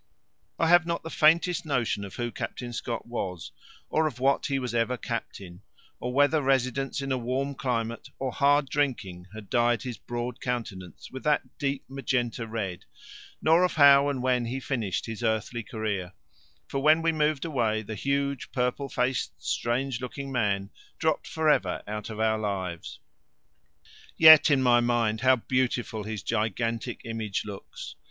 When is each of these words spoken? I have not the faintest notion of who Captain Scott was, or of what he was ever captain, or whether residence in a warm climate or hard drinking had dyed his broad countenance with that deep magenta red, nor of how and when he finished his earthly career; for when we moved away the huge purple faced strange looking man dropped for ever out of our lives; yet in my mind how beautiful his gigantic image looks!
I 0.57 0.67
have 0.67 0.87
not 0.87 1.03
the 1.03 1.11
faintest 1.11 1.63
notion 1.63 2.03
of 2.03 2.15
who 2.15 2.31
Captain 2.31 2.73
Scott 2.73 3.05
was, 3.07 3.51
or 3.87 4.07
of 4.07 4.19
what 4.19 4.47
he 4.47 4.57
was 4.57 4.73
ever 4.73 4.97
captain, 4.97 5.61
or 5.99 6.11
whether 6.11 6.41
residence 6.41 7.01
in 7.03 7.11
a 7.11 7.19
warm 7.19 7.53
climate 7.53 8.09
or 8.17 8.31
hard 8.31 8.67
drinking 8.67 9.27
had 9.35 9.47
dyed 9.47 9.83
his 9.83 9.99
broad 9.99 10.41
countenance 10.41 11.11
with 11.11 11.23
that 11.25 11.59
deep 11.59 11.83
magenta 11.87 12.47
red, 12.47 12.85
nor 13.43 13.63
of 13.63 13.73
how 13.75 14.09
and 14.09 14.23
when 14.23 14.45
he 14.45 14.59
finished 14.59 15.05
his 15.05 15.21
earthly 15.21 15.61
career; 15.61 16.13
for 16.67 16.79
when 16.79 17.03
we 17.03 17.11
moved 17.11 17.45
away 17.45 17.83
the 17.83 17.93
huge 17.93 18.51
purple 18.51 18.89
faced 18.89 19.33
strange 19.39 20.01
looking 20.01 20.31
man 20.31 20.71
dropped 20.97 21.27
for 21.27 21.47
ever 21.47 21.83
out 21.85 22.09
of 22.09 22.19
our 22.19 22.39
lives; 22.39 22.99
yet 24.17 24.49
in 24.49 24.63
my 24.63 24.79
mind 24.79 25.21
how 25.21 25.35
beautiful 25.35 26.05
his 26.05 26.23
gigantic 26.23 27.01
image 27.05 27.45
looks! 27.45 27.93